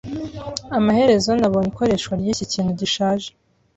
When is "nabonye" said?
1.39-1.69